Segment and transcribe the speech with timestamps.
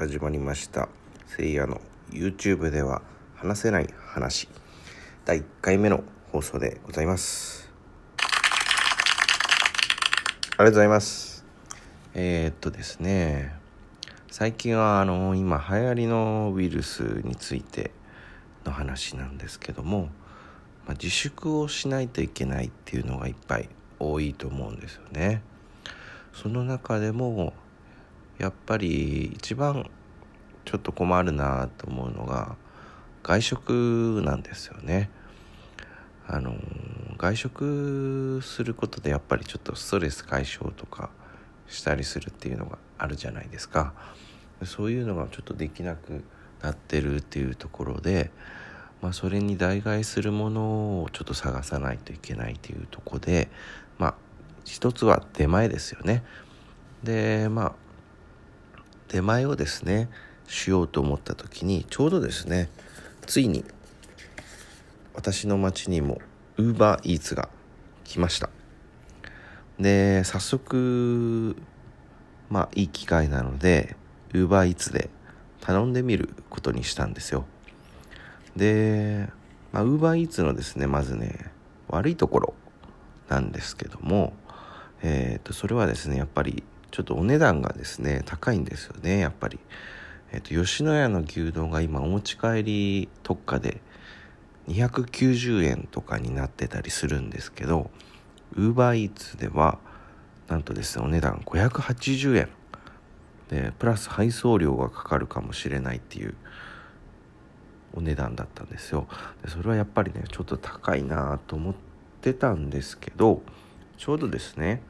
[0.00, 0.88] 始まりました。
[1.26, 1.78] せいやの
[2.10, 3.02] YouTube では
[3.34, 4.48] 話せない話。
[5.26, 7.70] 第1回目の放送でございます。
[8.16, 8.22] あ
[10.52, 11.44] りがとうございます。
[12.14, 13.54] えー、っとですね。
[14.30, 17.90] 最近はあの今流行りのウイルスについて
[18.64, 20.08] の話なんですけども、
[20.86, 25.42] まあ、自粛をしないといけないっていうのがいっぱい多いと思うんですよね。
[26.32, 27.52] その中でも
[28.40, 29.90] やっぱり一番
[30.64, 32.56] ちょっと困るなと思うのが
[33.22, 35.10] 外食なんですよね。
[36.26, 36.54] あの
[37.18, 41.10] 外食することでやっぱりちょっとストレス解消とか
[41.66, 43.92] したりするっていうのがあるじゃないですか。
[44.64, 46.24] そういうのがちょっとできなく
[46.62, 48.30] なってるっていうところで、
[49.02, 53.50] まあ、それに代替するものをちょっと探さないといけないというとこで
[53.98, 54.14] まあ
[54.64, 56.22] 一つは出前ですよね。
[57.02, 57.89] でまあ
[59.10, 60.08] 出前をですね
[60.46, 62.70] しようと思った時にちょうどですね
[63.26, 63.64] ついに
[65.14, 66.20] 私の町にも
[66.56, 67.48] UberEats が
[68.04, 68.50] 来ました。
[69.78, 71.56] で早速
[72.48, 73.96] まあいい機会なので
[74.32, 75.10] UberEats で
[75.60, 77.44] 頼んでみることにしたんですよ。
[78.56, 79.28] で、
[79.72, 81.50] まあ、UberEats のですねまずね
[81.88, 82.54] 悪いところ
[83.28, 84.32] なんですけども
[85.02, 89.58] えっ、ー、とそれはですねやっぱりちょっとお値段がですね高いんですよねやっぱり。
[90.32, 93.80] えっ、と吉野家の牛丼が今お持ち帰り特価で
[94.68, 97.90] 290円とかになってたりするんですけど
[98.54, 99.78] UberEats では
[100.48, 102.48] なんとですねお値段580円
[103.48, 106.34] でプラス配送料がかかるかもしれないっていう
[107.94, 109.08] お値段だったんですよ
[109.42, 111.74] でそれはやっぱりねちょっと高いなと思っ
[112.20, 113.42] てたんですけど
[113.98, 114.82] ちょうどですね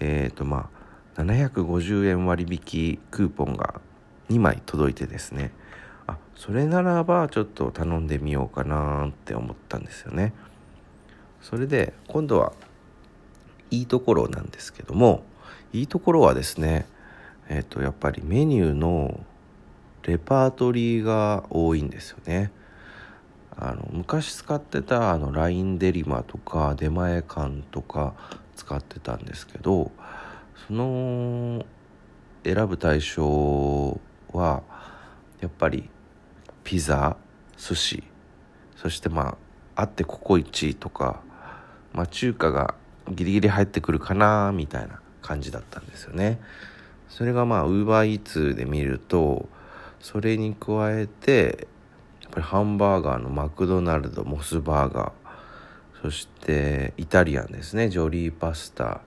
[0.00, 0.81] えっ、ー、とまあ
[1.16, 3.80] 750円割引クーポンが
[4.30, 5.52] 2枚届いてですね。
[6.06, 10.32] あそれならばちょっと頼んでみようかなって思ったんですよね。
[11.40, 12.52] それで今度は
[13.70, 15.24] いいところなんですけども
[15.72, 16.86] いいところはですね
[17.48, 19.20] えっ、ー、とやっぱりメニューの
[20.02, 22.52] レパートリーが多いんですよね。
[23.54, 28.14] あの昔使ってたあの LINE デリマとか出前館とか
[28.56, 29.92] 使ってたんですけど
[30.72, 31.66] その
[32.44, 34.00] 選ぶ対象
[34.32, 34.62] は
[35.42, 35.90] やっぱり
[36.64, 37.18] ピザ
[37.58, 38.02] 寿司。
[38.76, 39.36] そしてま
[39.74, 41.20] ああってココイチとか、
[41.92, 42.74] まあ、中華が
[43.10, 46.40] ギリギリ入ってくるかなみたいな感じだったんですよね。
[47.10, 49.50] それがまあウーバーイーツで見ると
[50.00, 51.68] それに加えて
[52.22, 55.12] やっぱりハンバーガーのマクドナルドモスバーガー。
[56.00, 57.90] そしてイタリアンですね。
[57.90, 59.02] ジョリーパスタ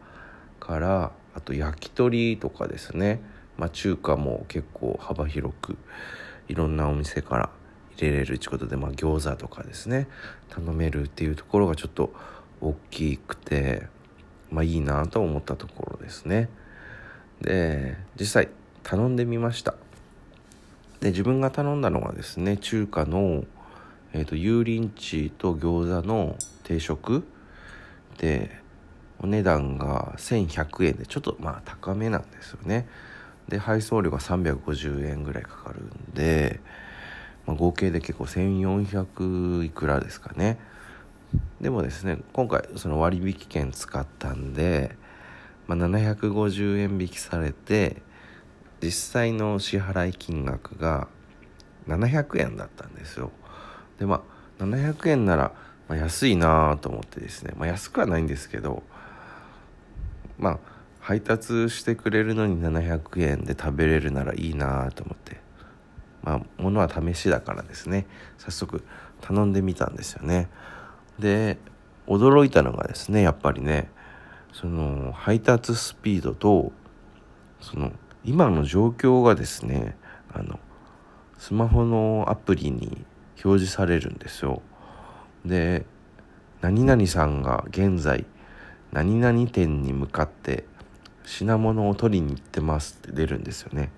[0.60, 3.22] からあと焼き鳥とかですね、
[3.58, 5.78] まあ、中華も結構幅広く
[6.48, 7.50] いろんなお店から
[7.98, 10.08] 入れれるということで、まあ、餃子とかですね。
[10.50, 12.14] 頼めるっていうところがちょっと
[12.62, 13.88] 大きくて、
[14.52, 16.50] まあ、いいなと思ったところですね。
[17.42, 18.50] で実際
[18.84, 19.76] 頼んでみました。
[21.02, 23.44] で自分が頼んだのはですね中華の、
[24.14, 27.24] えーと、油淋鶏と餃子の定食。
[28.18, 28.62] で
[29.26, 32.88] お値段が1100円でちょっとまあ高めなんですよね。
[33.50, 36.60] で配送料が350円ぐらいかかるんで、
[37.48, 40.60] まあ、合計で結構1400いくらですかね。
[41.60, 44.96] でもですね今回その割引券使ったんで、
[45.66, 48.04] まあ、750円引きされて
[48.80, 51.08] 実際の支払い金額が
[51.88, 53.32] 700円だったんですよ。
[53.98, 54.24] でま
[54.60, 55.52] あ700円なら、
[55.90, 58.84] ま、安いなと思ってですね、まあ、安くはないんですけど
[60.38, 60.60] まあ
[61.00, 65.40] 配達してくれるのに700円で食べれるならいいなと思って。
[66.24, 68.08] まあ物は試しだからですね。
[68.38, 68.84] 早速
[69.22, 70.50] 頼んでみたんですよね。
[71.20, 71.58] で
[72.08, 73.90] 驚いたのがですねやっぱりね
[74.52, 76.72] その配達スピードと
[77.62, 77.92] その
[78.24, 79.96] 今の状況がですね
[80.34, 80.60] あの
[81.38, 83.06] スマホのアプリに
[83.44, 84.62] 表示されるんですよ。
[85.46, 85.86] で
[86.62, 88.26] 何々さんが現在
[88.96, 90.64] 何々店に向かって
[91.26, 93.92] 品物を取りに行ってますって出るんですよね。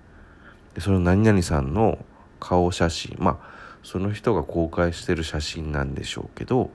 [0.74, 2.04] でその何々さんの
[2.40, 3.48] 顔写真まあ
[3.84, 6.72] その人が公開してる写真なんでしょうけど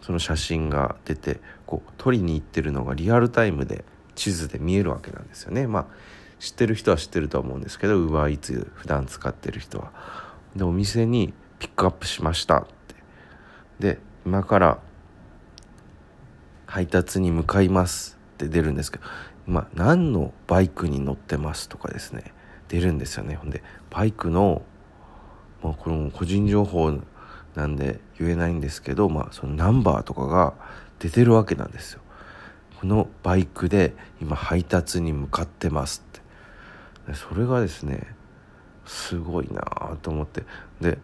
[0.00, 3.84] その写真が出てこう取りに行ってるのがリアルタイムで
[4.14, 5.66] 地図で見えるわけなんですよね。
[5.66, 5.86] まあ
[6.38, 9.92] 知ってる人は知ってるとは思うんですけどウー e ーイーツ普段使ってる人は。
[10.56, 12.94] でお店にピックアップしましたって。
[13.80, 14.78] で今から
[16.72, 19.04] 配達に向かいますって出るんですけど、
[19.46, 22.32] まあ、何のバイクに乗ってますとかですね
[22.68, 23.34] 出るんですよね。
[23.34, 24.62] ほんでバイクの、
[25.62, 26.98] まあ、これも個人情報
[27.54, 30.54] なんで言えないんですけど、まあ、そのナンバーとかが
[30.98, 32.00] 出てるわけなんですよ。
[32.80, 33.92] このバイクで
[34.22, 37.14] 今配達に向かってますって。
[37.14, 38.16] それがですね
[38.86, 40.44] すごいなと思って。
[40.80, 40.96] で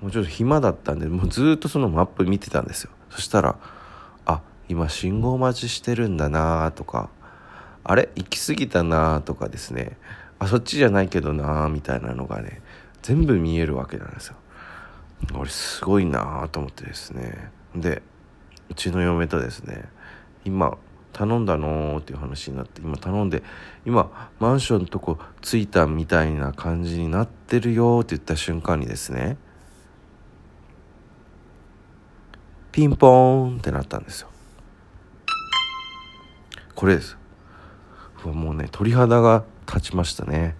[0.00, 2.90] もうちょっと暇だったんでもうずっとそのマップ見てたんですよ。
[3.10, 3.58] そしたら
[4.68, 7.10] 今信号待ちしてるんだなとか。
[7.84, 8.10] あれ？
[8.16, 9.96] 行き過ぎたなとかですね。
[10.38, 12.60] あそっちじゃないけどなみたいなのがね
[13.02, 14.36] 全部見えるわけなんですよ。
[15.34, 17.50] 俺すごいなと思ってですね。
[17.74, 18.02] で
[18.70, 19.84] うちの嫁とですね
[20.44, 20.76] 今
[21.12, 23.42] 頼んだのっていう話になって今頼んで
[23.86, 29.38] 今マンションのとこ着いたみたいな感じになってるよって言った瞬間にですね
[32.70, 34.28] ピンポーンってなったんですよ。
[36.78, 37.18] これです。
[38.24, 40.54] もうね鳥肌が立ちましたね。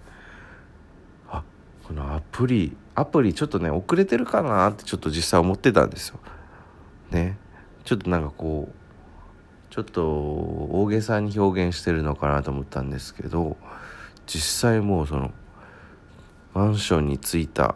[1.29, 1.43] あ
[1.87, 6.19] このアプリアプリちょっとね遅れてるかなってちょっと実際思ってたんですよ。
[7.09, 7.37] ね。
[7.85, 13.55] ちょっとなんかこうちょっと大げさに表現してるのかなと思ったんですけど
[14.27, 15.31] 実際もうその
[16.53, 17.75] マンションに着いた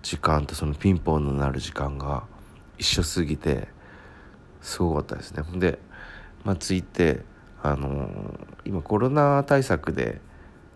[0.00, 2.24] 時間とそのピンポンの鳴る時間が
[2.78, 3.68] 一緒すぎて
[4.62, 5.42] すごかったですね。
[5.56, 5.78] で、
[6.42, 7.28] まあ、着いて
[7.62, 10.20] あの今コロナ対策で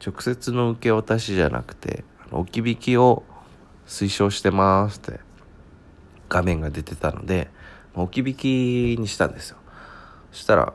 [0.04, 3.22] 直接の受け渡しじゃなくて置き引きを
[3.86, 5.20] 推奨してますって
[6.28, 7.50] 画面が出てたので
[7.94, 9.58] 置き引きにしたんですよ。
[10.32, 10.72] そしたら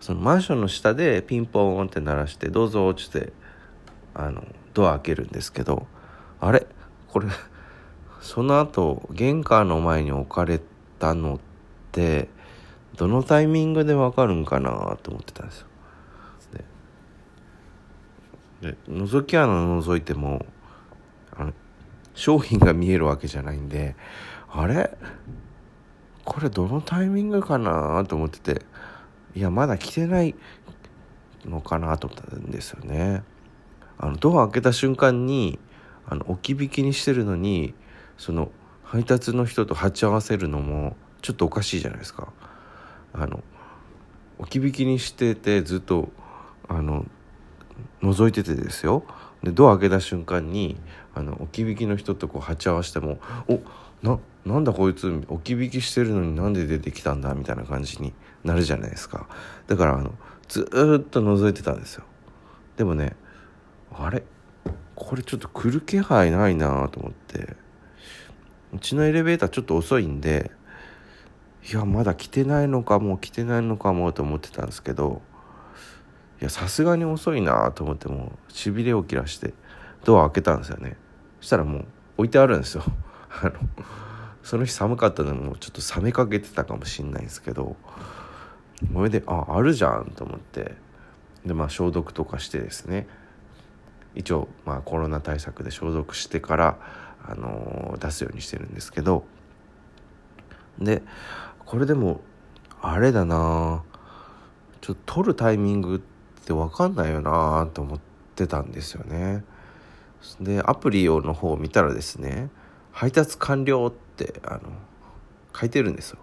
[0.00, 3.32] そのマンションの下でピンポーンって鳴らして「どうぞ」っつって
[4.14, 5.86] あのドア開けるんですけど
[6.40, 6.66] あれ？
[7.08, 7.26] これ
[8.20, 10.60] その後玄関の前に置かれ
[10.98, 11.38] たのっ
[11.92, 12.28] て
[12.96, 15.66] どのタイミングでわかるんかなと思ってたんですよ。
[18.60, 20.44] で覗き穴を覗いても
[21.34, 21.54] あの
[22.14, 23.96] 商品が見えるわけじゃないんで
[24.50, 24.90] あれ？
[26.26, 28.62] これどのタイミングかなと思ってて
[29.34, 30.34] いやまだ来てない
[31.46, 33.22] のかなと思ったんですよね。
[33.96, 35.58] あのドア開けた瞬間に
[36.06, 37.72] あの置き引きにしてるのに
[38.18, 38.50] その
[38.82, 42.30] 配達の人と鉢合わせるのもちょっとおかしいじゃないですか。
[43.12, 43.42] あの
[44.38, 46.10] 置き引きにしててずっと
[46.68, 47.04] あの
[48.02, 49.04] 覗いててですよ。
[49.42, 50.76] でドア開けた瞬間に
[51.14, 53.18] あの置き引きの人とこう鉢合わせても
[53.48, 53.60] 「お
[54.02, 58.12] ななんだこいつ置き引きしてるのになんで出てきたんだ」みたいな感じに
[58.44, 59.26] なるじゃないですか。
[59.66, 60.14] だからあの
[60.48, 62.04] ずっと覗いてたんですよ。
[62.76, 63.16] でもね
[63.92, 64.22] あれ
[64.94, 67.56] これちょっと来る気配ないなと思って
[68.72, 70.50] うちのエレベーターちょっと遅いんで
[71.68, 75.20] いやまだ来てないのかも来てないのかもと思ってたんですけど
[76.40, 79.52] いやさすがに遅いなと思ってもうしびれを切らして
[80.04, 80.96] ドア開けたんですよね。
[81.40, 81.84] そしたらもう
[82.16, 82.82] 置いてあるんですよ。
[83.42, 83.52] あの
[84.42, 87.76] その日寒かったのもちょっと冷めかけてたかもしんないんですけど
[88.94, 90.76] これでああるじゃんと思って
[91.44, 93.06] でまあ消毒とかしてですね。
[94.14, 96.78] 一応まあコロナ対策で消毒してから、
[97.22, 99.24] あのー、出すようにしてるんですけど
[100.80, 101.02] で
[101.70, 102.20] これでも
[102.82, 103.84] あれだな
[104.80, 108.00] ちょっと撮るタイミングって分かんないよなと思っ
[108.34, 109.44] てたんですよね。
[110.40, 112.50] でアプリをの方を見たらですね
[112.90, 114.62] 配達完了ってあの
[115.54, 116.18] 書いてるんですよ。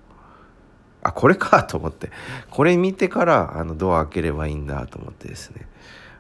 [1.01, 2.11] あこれかと思って
[2.51, 5.65] これ見てからあのドア開ければいいんだと思ってですね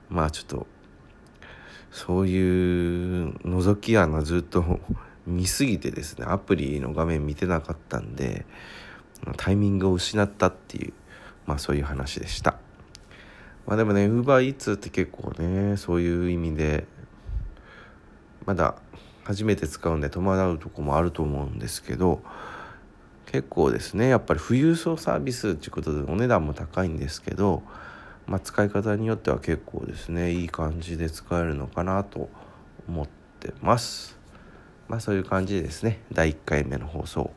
[0.09, 0.67] まあちょっと
[1.91, 4.79] そういう覗き穴ずっと
[5.25, 8.45] 見すぎてですねアプリの画面見てなかったんで
[9.37, 10.93] タイミングを失ったっていう
[11.45, 12.57] まあそういう話でした。
[13.65, 16.85] まあでもね UberEats って結構ねそういう意味で
[18.45, 18.75] まだ
[19.25, 22.21] 初めて使うんで戸惑うとこもあると思うんですけど
[23.25, 27.61] 結構ですねやっぱり富裕層サービスっていうことでお値段も高いんですけど、
[28.25, 32.29] まあ、使い方によっては結構ですねいい感じで使えるのかなと
[32.87, 33.07] 思っ
[33.41, 34.17] てます。
[34.87, 37.31] まあそういう感じですね第1回目の放送。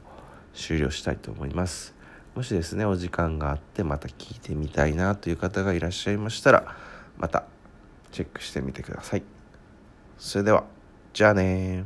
[0.54, 1.95] 終了したいと思います。
[2.35, 6.76] もしですねお時間があってまた聞いてみたいなという方がいらっしゃいましたら
[7.19, 7.45] また
[8.12, 9.23] チェックしてみてください。
[10.19, 10.64] それでは
[11.12, 11.85] じゃあね